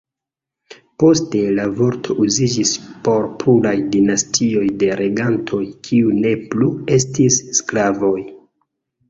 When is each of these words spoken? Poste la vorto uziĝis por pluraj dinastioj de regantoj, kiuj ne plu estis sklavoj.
Poste 1.01 1.41
la 1.59 1.65
vorto 1.81 2.15
uziĝis 2.23 2.71
por 3.09 3.27
pluraj 3.43 3.75
dinastioj 3.97 4.65
de 4.85 4.89
regantoj, 5.03 5.61
kiuj 5.91 6.17
ne 6.25 6.33
plu 6.57 6.73
estis 6.99 7.39
sklavoj. 7.61 8.17